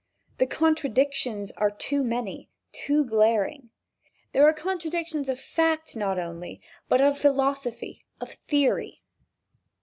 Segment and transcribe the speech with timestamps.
[0.39, 3.69] The contradictions are too many, too glaring.
[4.31, 9.03] There are contradictions of fact not only, but of philosophy, of theory.